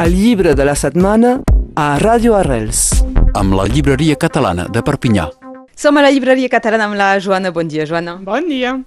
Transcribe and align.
El 0.00 0.14
llibre 0.16 0.54
de 0.56 0.64
la 0.64 0.72
setmana 0.72 1.30
a 1.76 1.98
Ràdio 2.00 2.32
Arrels. 2.38 3.02
amb 3.36 3.52
la 3.52 3.66
llibreria 3.68 4.16
catalana 4.16 4.64
de 4.72 4.80
Perpinyà. 4.80 5.26
Som 5.76 5.98
a 5.98 6.02
la 6.02 6.10
llibreria 6.10 6.48
catalana 6.48 6.86
amb 6.86 6.96
la 6.96 7.18
Joana. 7.20 7.50
Bon 7.50 7.68
dia, 7.68 7.84
Joana. 7.84 8.14
Bon 8.16 8.48
dia. 8.48 8.78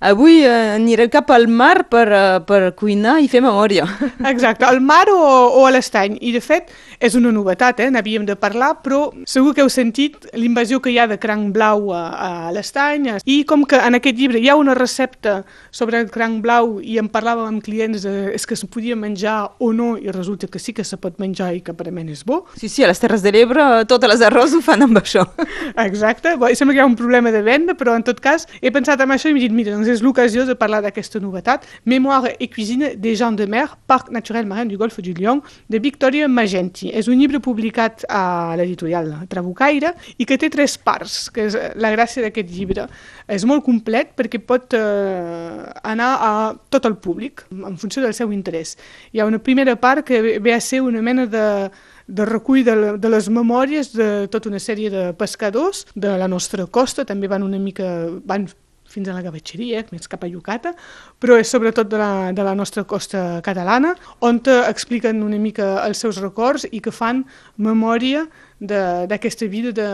Avui 0.00 0.38
eh, 0.40 0.76
anirem 0.78 1.10
cap 1.12 1.28
al 1.28 1.44
mar 1.44 1.82
per, 1.92 2.06
eh, 2.08 2.38
per 2.48 2.70
cuinar 2.72 3.18
i 3.20 3.26
fer 3.28 3.42
memòria. 3.44 3.84
Exacte, 4.32 4.64
al 4.64 4.78
mar 4.80 5.04
o, 5.12 5.18
o 5.60 5.66
a 5.68 5.72
l'estany. 5.74 6.14
I, 6.24 6.30
de 6.32 6.40
fet, 6.40 6.70
és 7.04 7.12
una 7.18 7.28
novetat, 7.36 7.82
eh? 7.84 7.90
n'havíem 7.92 8.24
de 8.24 8.32
parlar, 8.40 8.78
però 8.80 9.10
segur 9.28 9.52
que 9.52 9.60
heu 9.60 9.68
sentit 9.68 10.24
l'invasió 10.32 10.80
que 10.80 10.88
hi 10.88 10.96
ha 10.96 11.04
de 11.10 11.18
cranc 11.20 11.50
blau 11.52 11.90
a, 11.92 12.00
a 12.16 12.30
l'estany. 12.56 13.10
I 13.28 13.42
com 13.44 13.66
que 13.68 13.76
en 13.76 13.98
aquest 13.98 14.16
llibre 14.16 14.40
hi 14.40 14.48
ha 14.48 14.56
una 14.56 14.72
recepta 14.78 15.42
sobre 15.68 16.00
el 16.00 16.08
cranc 16.08 16.40
blau 16.46 16.78
i 16.80 16.96
en 17.02 17.12
parlàvem 17.12 17.50
amb 17.50 17.64
clients 17.64 18.00
de 18.08 18.14
és 18.32 18.48
que 18.48 18.56
se 18.56 18.70
podia 18.72 18.96
menjar 18.96 19.36
o 19.60 19.70
no, 19.76 19.90
i 20.00 20.08
resulta 20.08 20.48
que 20.48 20.62
sí 20.62 20.72
que 20.72 20.84
se 20.84 20.96
pot 20.96 21.20
menjar 21.20 21.50
i 21.58 21.60
que 21.60 21.74
aparentment 21.76 22.08
és 22.08 22.24
bo. 22.24 22.46
Sí, 22.56 22.72
sí, 22.72 22.86
a 22.86 22.88
les 22.88 23.04
Terres 23.04 23.20
de 23.20 23.34
l'Ebre 23.36 23.68
eh, 23.82 23.84
totes 23.84 24.14
les 24.14 24.24
arròs 24.24 24.56
ho 24.56 24.62
fan 24.64 24.88
amb 24.88 25.02
això. 25.02 25.26
Exacte, 25.88 26.38
Bé, 26.40 26.54
sembla 26.56 26.72
que 26.72 26.80
hi 26.80 26.86
ha 26.86 26.88
un 26.88 26.96
problema 26.96 27.36
de 27.36 27.44
venda, 27.44 27.76
però 27.76 28.00
en 28.00 28.08
tot 28.08 28.24
cas 28.24 28.48
he 28.64 28.72
pensat 28.72 29.04
en 29.04 29.12
això 29.12 29.28
i 29.28 29.36
m'he 29.36 29.44
dit, 29.44 29.52
mira, 29.52 29.76
doncs 29.76 29.89
és 29.92 30.02
l'ocasió 30.02 30.44
de 30.46 30.54
parlar 30.58 30.80
d'aquesta 30.84 31.20
novetat. 31.20 31.66
Mémoire 31.84 32.34
et 32.38 32.48
cuisine 32.54 32.94
des 32.96 33.16
gens 33.18 33.32
de 33.36 33.46
mer, 33.46 33.66
Parc 33.86 34.10
naturel 34.10 34.46
marin 34.46 34.66
du 34.70 34.76
Golfe 34.78 35.02
du 35.02 35.12
Lion, 35.14 35.42
de 35.68 35.78
Victoria 35.78 36.28
Magenti. 36.28 36.90
És 36.94 37.08
un 37.08 37.18
llibre 37.18 37.40
publicat 37.40 38.04
a 38.08 38.54
l'editorial 38.56 39.12
Trabucaire 39.28 39.94
i 40.18 40.26
que 40.26 40.38
té 40.38 40.48
tres 40.50 40.76
parts, 40.78 41.28
que 41.30 41.46
és 41.50 41.56
la 41.76 41.92
gràcia 41.94 42.22
d'aquest 42.24 42.50
llibre. 42.50 42.86
És 43.28 43.44
molt 43.44 43.64
complet 43.66 44.14
perquè 44.16 44.40
pot 44.42 44.74
eh, 44.74 45.70
anar 45.82 46.10
a 46.20 46.32
tot 46.70 46.86
el 46.86 46.96
públic, 46.96 47.44
en 47.50 47.76
funció 47.78 48.02
del 48.02 48.14
seu 48.14 48.32
interès. 48.32 48.76
Hi 49.12 49.20
ha 49.20 49.26
una 49.28 49.38
primera 49.38 49.76
part 49.76 50.04
que 50.06 50.20
ve- 50.38 50.52
a 50.54 50.60
ser 50.60 50.80
una 50.82 51.02
mena 51.02 51.26
de 51.26 51.70
de 52.10 52.24
recull 52.26 52.64
de, 52.66 52.72
de 52.98 53.08
les 53.08 53.28
memòries 53.30 53.92
de 53.94 54.26
tota 54.26 54.48
una 54.50 54.58
sèrie 54.58 54.90
de 54.90 55.12
pescadors 55.14 55.84
de 55.94 56.16
la 56.18 56.26
nostra 56.26 56.66
costa, 56.66 57.04
també 57.06 57.28
van 57.30 57.44
una 57.46 57.58
mica 57.62 57.86
van 58.26 58.48
fins 58.90 59.08
a 59.08 59.14
la 59.16 59.22
gavatxeria, 59.24 59.84
més 59.94 60.10
cap 60.10 60.24
a 60.26 60.30
Yucata, 60.30 60.74
però 61.22 61.38
és 61.40 61.50
sobretot 61.50 61.88
de 61.90 62.00
la, 62.00 62.10
de 62.36 62.44
la 62.46 62.54
nostra 62.58 62.84
costa 62.84 63.40
catalana, 63.46 63.94
on 64.26 64.40
expliquen 64.66 65.22
una 65.22 65.38
mica 65.38 65.78
els 65.86 66.00
seus 66.02 66.20
records 66.20 66.66
i 66.70 66.80
que 66.80 66.92
fan 66.94 67.24
memòria 67.56 68.26
d'aquesta 68.60 69.46
vida 69.48 69.72
de, 69.72 69.88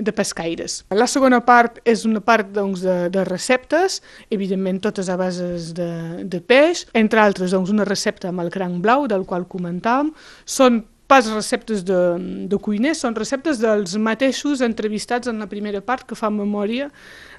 de 0.00 0.12
pescaires. 0.14 0.84
La 0.94 1.08
segona 1.10 1.40
part 1.42 1.80
és 1.84 2.04
una 2.06 2.22
part 2.22 2.52
doncs, 2.54 2.84
de, 2.86 3.08
de 3.10 3.24
receptes, 3.26 4.00
evidentment 4.30 4.78
totes 4.84 5.10
a 5.10 5.18
bases 5.18 5.72
de, 5.74 6.22
de 6.22 6.40
peix, 6.40 6.86
entre 6.94 7.24
altres 7.24 7.54
doncs, 7.54 7.74
una 7.74 7.86
recepta 7.88 8.30
amb 8.30 8.44
el 8.44 8.52
cranc 8.54 8.78
blau, 8.84 9.08
del 9.10 9.26
qual 9.26 9.48
comentàvem, 9.50 10.12
són 10.46 10.84
pas 11.06 11.26
receptes 11.28 11.84
de, 11.84 12.00
de 12.48 12.58
cuiners, 12.58 13.02
són 13.04 13.16
receptes 13.16 13.60
dels 13.60 13.96
mateixos 14.00 14.62
entrevistats 14.64 15.28
en 15.28 15.42
la 15.42 15.48
primera 15.50 15.82
part 15.84 16.06
que 16.08 16.16
fan 16.16 16.36
memòria 16.36 16.88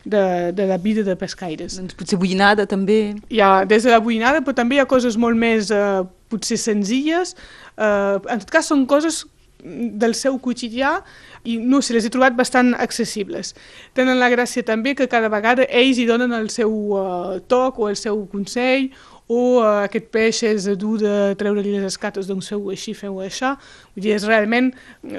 de, 0.05 0.51
de 0.53 0.67
la 0.69 0.77
vida 0.77 1.03
de 1.03 1.15
pescaires. 1.17 1.79
doncs 1.79 1.97
potser 1.97 2.19
bullinada 2.21 2.67
també. 2.69 3.15
Hi 3.29 3.41
ha 3.41 3.53
des 3.65 3.87
de 3.87 3.93
la 3.93 3.99
buinada, 3.99 4.43
però 4.45 4.55
també 4.55 4.77
hi 4.77 4.83
ha 4.83 4.89
coses 4.89 5.17
molt 5.17 5.37
més 5.37 5.71
eh, 5.73 6.03
potser 6.29 6.59
senzilles. 6.61 7.33
Eh, 7.77 8.17
en 8.19 8.45
tot 8.45 8.53
cas, 8.53 8.69
són 8.69 8.85
coses 8.85 9.25
del 9.65 10.13
seu 10.13 10.37
quotidià 10.39 10.99
i 11.45 11.57
no 11.57 11.81
sé, 11.81 11.95
les 11.95 12.05
he 12.05 12.11
trobat 12.13 12.35
bastant 12.37 12.73
accessibles. 12.77 13.53
Tenen 13.97 14.19
la 14.21 14.29
gràcia 14.33 14.65
també 14.65 14.95
que 14.97 15.09
cada 15.09 15.29
vegada 15.33 15.65
ells 15.69 15.97
hi 15.97 16.05
donen 16.09 16.33
el 16.37 16.51
seu 16.53 16.71
uh, 16.93 17.39
toc 17.49 17.79
o 17.79 17.89
el 17.89 17.97
seu 17.97 18.25
consell 18.31 18.91
o 19.27 19.37
uh, 19.57 19.85
aquest 19.87 20.11
peix 20.13 20.43
és 20.45 20.67
dur 20.77 20.99
de 21.01 21.13
treure-li 21.39 21.71
les 21.73 21.87
escates, 21.87 22.27
doncs 22.29 22.51
feu 22.51 22.67
així, 22.69 22.93
feu 22.93 23.17
això. 23.25 23.55
Vull 23.95 24.05
dir, 24.05 24.13
és 24.19 24.27
realment 24.29 24.69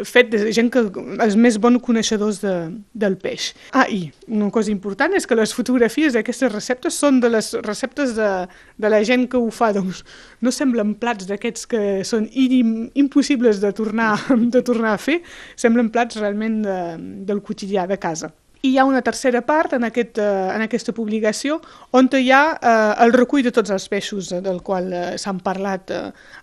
fet 0.07 0.31
de 0.31 0.53
gent 0.55 0.71
que 0.71 0.85
els 1.25 1.35
més 1.41 1.59
bons 1.63 1.83
coneixedors 1.83 2.39
de, 2.45 2.55
del 2.95 3.19
peix. 3.19 3.51
Ah, 3.75 3.89
i 3.91 4.13
una 4.29 4.53
cosa 4.55 4.71
important 4.71 5.17
és 5.19 5.27
que 5.27 5.39
les 5.39 5.55
fotografies 5.57 6.15
d'aquestes 6.15 6.55
receptes 6.55 7.01
són 7.03 7.19
de 7.25 7.33
les 7.35 7.51
receptes 7.67 8.15
de, 8.15 8.31
de 8.79 8.93
la 8.93 9.03
gent 9.07 9.27
que 9.33 9.43
ho 9.43 9.51
fa, 9.51 9.73
doncs 9.75 10.05
no 10.39 10.55
semblen 10.55 10.95
plats 11.03 11.27
d'aquests 11.27 11.67
que 11.75 11.85
són 12.07 12.31
im, 12.31 12.91
impossibles 12.95 13.59
de 13.65 13.75
tornar, 13.75 14.15
de 14.55 14.63
tornar 14.63 14.95
a 14.95 15.03
fer, 15.03 15.21
semblen 15.59 15.91
plats 15.91 16.23
realment 16.23 16.63
de, 16.63 16.81
del 17.27 17.43
quotidià 17.43 17.91
de 17.91 17.99
casa. 17.99 18.31
I 18.63 18.71
hi 18.73 18.79
ha 18.81 18.85
una 18.89 19.03
tercera 19.05 19.43
part 19.47 19.75
en, 19.77 19.85
aquest, 19.85 20.19
eh, 20.19 20.25
en 20.55 20.63
aquesta 20.65 20.93
publicació 20.97 21.61
on 21.95 22.09
hi 22.19 22.31
ha 22.35 22.41
eh, 22.57 23.05
el 23.05 23.13
recull 23.15 23.45
de 23.45 23.53
tots 23.55 23.71
els 23.71 23.85
peixos 23.93 24.33
eh, 24.33 24.41
del 24.43 24.63
qual 24.65 24.89
eh, 24.93 25.03
s'han 25.21 25.39
parlat 25.45 25.91
eh, 25.95 26.01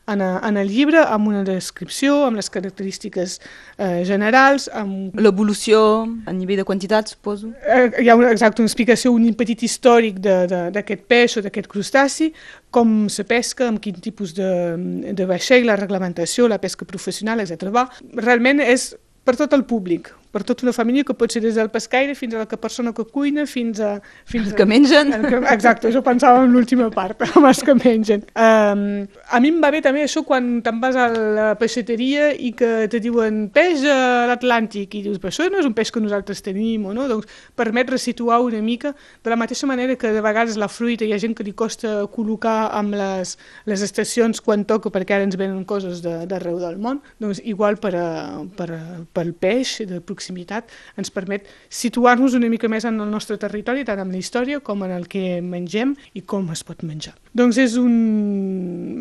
en, 0.08 0.22
a- 0.22 0.40
en 0.48 0.58
el 0.62 0.70
llibre, 0.72 1.02
amb 1.04 1.28
una 1.28 1.42
descripció, 1.44 2.22
amb 2.28 2.38
les 2.40 2.50
característiques 2.54 3.40
eh, 3.78 4.04
generals, 4.08 4.70
amb 4.72 5.18
L'evolució 5.20 5.82
a 6.30 6.32
nivell 6.38 6.62
de 6.62 6.68
quantitat, 6.70 7.12
suposo. 7.16 7.52
Eh, 7.66 7.90
hi 8.06 8.10
ha 8.10 8.16
una, 8.16 8.32
exacte, 8.32 8.62
una 8.62 8.70
explicació, 8.72 9.12
un 9.18 9.34
petit 9.40 9.64
històric 9.68 10.20
d'aquest 10.24 11.04
peix 11.10 11.38
o 11.38 11.44
d'aquest 11.46 11.68
crustaci, 11.72 12.32
com 12.74 13.08
se 13.10 13.26
pesca, 13.28 13.68
amb 13.68 13.82
quin 13.84 14.00
tipus 14.00 14.34
de, 14.38 14.50
de 15.14 15.26
vaixell, 15.30 15.66
la 15.68 15.76
reglamentació, 15.82 16.48
la 16.48 16.62
pesca 16.62 16.86
professional, 16.88 17.42
etc. 17.44 17.68
Va, 17.74 17.90
realment 18.16 18.62
és 18.64 18.94
per 19.24 19.36
tot 19.40 19.54
el 19.58 19.64
públic, 19.66 20.14
per 20.34 20.42
tota 20.44 20.66
una 20.66 20.74
família 20.74 21.06
que 21.06 21.14
pot 21.14 21.30
ser 21.32 21.44
des 21.44 21.54
del 21.60 21.70
pescaire 21.70 22.16
fins 22.18 22.34
a 22.34 22.42
la 22.42 22.48
que 22.50 22.58
persona 22.58 22.92
que 22.98 23.06
cuina, 23.06 23.46
fins 23.46 23.80
a... 23.80 24.00
Fins 24.26 24.50
Els 24.50 24.56
que 24.58 24.66
mengen. 24.66 25.14
El 25.14 25.28
que, 25.30 25.42
exacte, 25.54 25.92
jo 25.94 26.02
pensava 26.06 26.42
en 26.42 26.50
l'última 26.56 26.88
part, 26.94 27.22
amb 27.38 27.46
els 27.46 27.62
que 27.62 27.76
mengen. 27.78 28.24
Um, 28.34 29.04
a 29.30 29.42
mi 29.44 29.52
em 29.54 29.60
va 29.62 29.70
bé 29.74 29.84
també 29.86 30.02
això 30.08 30.24
quan 30.26 30.56
te'n 30.66 30.80
vas 30.82 30.98
a 30.98 31.06
la 31.14 31.50
peixateria 31.60 32.32
i 32.34 32.50
que 32.58 32.88
te 32.90 33.02
diuen 33.04 33.44
peix 33.54 33.86
a 33.86 34.26
l'Atlàntic 34.32 34.98
i 34.98 35.04
dius, 35.06 35.20
però 35.22 35.30
això 35.30 35.46
no 35.54 35.62
és 35.62 35.70
un 35.70 35.78
peix 35.78 35.94
que 35.94 36.02
nosaltres 36.02 36.42
tenim 36.42 36.90
o 36.90 36.96
no? 36.98 37.06
Doncs 37.12 37.30
permet 37.60 37.94
resituar 37.94 38.42
una 38.42 38.64
mica 38.66 38.96
de 38.96 39.30
la 39.30 39.38
mateixa 39.38 39.70
manera 39.70 40.00
que 40.02 40.16
de 40.16 40.26
vegades 40.26 40.58
la 40.58 40.72
fruita 40.72 41.06
hi 41.06 41.14
ha 41.14 41.22
gent 41.22 41.38
que 41.38 41.46
li 41.46 41.54
costa 41.54 42.08
col·locar 42.10 42.72
amb 42.74 42.98
les, 42.98 43.38
les 43.70 43.86
estacions 43.86 44.42
quan 44.42 44.66
toca 44.66 44.90
perquè 44.90 45.20
ara 45.20 45.30
ens 45.30 45.38
venen 45.38 45.62
coses 45.70 46.02
de- 46.02 46.24
d'arreu 46.26 46.58
del 46.58 46.82
món, 46.82 47.04
doncs 47.22 47.44
igual 47.46 47.78
per, 47.78 47.94
a, 47.94 48.10
per, 48.58 48.72
a, 48.74 48.84
pel 49.14 49.36
peix 49.38 49.78
de 49.86 50.02
proximitat 50.02 50.23
ens 50.32 51.12
permet 51.14 51.48
situar-nos 51.70 52.38
una 52.38 52.50
mica 52.50 52.70
més 52.72 52.86
en 52.86 53.00
el 53.00 53.10
nostre 53.12 53.38
territori, 53.42 53.84
tant 53.88 54.00
amb 54.00 54.14
la 54.14 54.22
història 54.22 54.60
com 54.60 54.84
en 54.84 54.94
el 54.96 55.08
que 55.12 55.42
mengem 55.42 55.96
i 56.14 56.22
com 56.22 56.50
es 56.54 56.64
pot 56.64 56.84
menjar. 56.84 57.16
Doncs 57.34 57.58
és 57.58 57.78
un... 57.82 57.94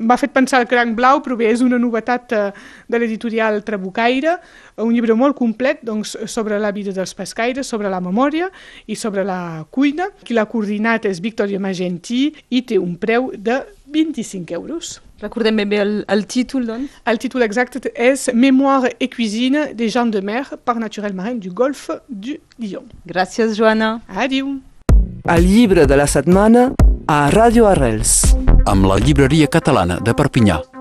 m'ha 0.08 0.16
fet 0.16 0.32
pensar 0.32 0.62
el 0.62 0.68
cranc 0.70 0.96
blau, 0.96 1.20
però 1.24 1.36
bé, 1.36 1.50
és 1.52 1.60
una 1.64 1.78
novetat 1.78 2.32
eh, 2.32 2.44
de 2.88 3.00
l'editorial 3.00 3.60
Trabucaire, 3.66 4.38
un 4.80 4.94
llibre 4.94 5.14
molt 5.18 5.36
complet 5.36 5.82
doncs, 5.84 6.14
sobre 6.32 6.58
la 6.58 6.72
vida 6.72 6.94
dels 6.96 7.12
pescaires, 7.14 7.68
sobre 7.68 7.90
la 7.92 8.00
memòria 8.00 8.48
i 8.86 8.96
sobre 8.96 9.24
la 9.28 9.66
cuina. 9.70 10.08
Qui 10.24 10.36
l'ha 10.36 10.48
coordinat 10.48 11.06
és 11.10 11.20
Victoria 11.20 11.60
Magentí 11.60 12.30
i 12.50 12.64
té 12.64 12.80
un 12.80 12.96
preu 13.00 13.30
de 13.36 13.60
25 13.92 14.54
euros. 14.54 15.00
Recordem 15.22 15.56
ben 15.56 15.68
bé 15.68 15.78
el, 15.84 16.04
el 16.08 16.26
títol, 16.26 16.66
doncs. 16.66 16.90
El 17.06 17.20
títol 17.22 17.44
exacte 17.46 17.78
és 17.94 18.28
Mémoire 18.34 18.90
et 18.98 19.12
cuisine 19.12 19.68
des 19.74 19.92
gens 19.92 20.10
de 20.10 20.20
mer, 20.20 20.44
Parc 20.64 20.80
naturel 20.82 21.14
marin 21.14 21.38
du 21.38 21.50
Golfe 21.50 22.00
du 22.08 22.38
Lion. 22.58 22.88
Gràcies, 23.06 23.54
Joana. 23.58 24.00
Adiu! 24.08 24.58
El 25.28 25.46
llibre 25.46 25.86
de 25.86 25.96
la 25.96 26.08
setmana 26.10 26.72
a 27.06 27.28
Ràdio 27.30 27.68
Arrels. 27.70 28.32
amb 28.66 28.86
la 28.86 28.98
llibreria 28.98 29.48
catalana 29.50 29.98
de 30.00 30.14
Perpinyà. 30.14 30.71